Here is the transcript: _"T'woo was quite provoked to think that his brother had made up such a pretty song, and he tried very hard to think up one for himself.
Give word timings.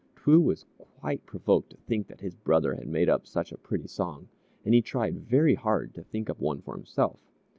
_"T'woo 0.15 0.41
was 0.41 0.65
quite 0.79 1.27
provoked 1.27 1.69
to 1.69 1.77
think 1.77 2.07
that 2.07 2.21
his 2.21 2.33
brother 2.35 2.73
had 2.73 2.87
made 2.87 3.07
up 3.07 3.27
such 3.27 3.51
a 3.51 3.55
pretty 3.59 3.85
song, 3.85 4.29
and 4.65 4.73
he 4.73 4.81
tried 4.81 5.19
very 5.29 5.53
hard 5.53 5.93
to 5.93 6.03
think 6.03 6.27
up 6.27 6.39
one 6.39 6.59
for 6.63 6.75
himself. 6.75 7.19